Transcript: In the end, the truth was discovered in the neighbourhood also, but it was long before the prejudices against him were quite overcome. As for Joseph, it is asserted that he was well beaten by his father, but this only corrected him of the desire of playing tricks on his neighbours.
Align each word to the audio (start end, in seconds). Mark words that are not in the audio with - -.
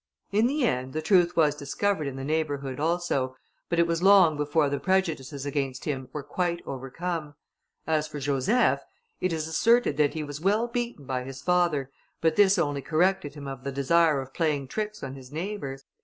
In 0.31 0.47
the 0.47 0.65
end, 0.65 0.93
the 0.93 1.01
truth 1.03 1.35
was 1.37 1.53
discovered 1.53 2.07
in 2.07 2.15
the 2.15 2.23
neighbourhood 2.23 2.79
also, 2.79 3.35
but 3.69 3.77
it 3.77 3.85
was 3.85 4.01
long 4.01 4.35
before 4.35 4.67
the 4.67 4.79
prejudices 4.79 5.45
against 5.45 5.85
him 5.85 6.09
were 6.11 6.23
quite 6.23 6.59
overcome. 6.65 7.35
As 7.85 8.07
for 8.07 8.19
Joseph, 8.19 8.79
it 9.19 9.31
is 9.31 9.47
asserted 9.47 9.97
that 9.97 10.15
he 10.15 10.23
was 10.23 10.41
well 10.41 10.67
beaten 10.67 11.05
by 11.05 11.23
his 11.23 11.43
father, 11.43 11.91
but 12.19 12.35
this 12.35 12.57
only 12.57 12.81
corrected 12.81 13.35
him 13.35 13.47
of 13.47 13.63
the 13.63 13.71
desire 13.71 14.19
of 14.19 14.33
playing 14.33 14.69
tricks 14.69 15.03
on 15.03 15.13
his 15.13 15.31
neighbours. 15.31 15.83